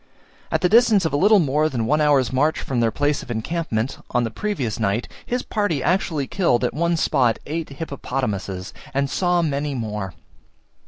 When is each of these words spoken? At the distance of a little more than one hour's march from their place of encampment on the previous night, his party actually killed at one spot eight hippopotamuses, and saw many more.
At 0.51 0.61
the 0.61 0.67
distance 0.67 1.05
of 1.05 1.13
a 1.13 1.15
little 1.15 1.37
more 1.37 1.69
than 1.69 1.85
one 1.85 2.01
hour's 2.01 2.33
march 2.33 2.59
from 2.59 2.79
their 2.79 2.89
place 2.89 3.21
of 3.21 3.29
encampment 3.29 3.99
on 4.09 4.23
the 4.23 4.31
previous 4.31 4.79
night, 4.79 5.07
his 5.27 5.43
party 5.43 5.83
actually 5.83 6.25
killed 6.25 6.63
at 6.63 6.73
one 6.73 6.97
spot 6.97 7.37
eight 7.45 7.69
hippopotamuses, 7.69 8.73
and 8.95 9.11
saw 9.11 9.43
many 9.43 9.75
more. 9.75 10.15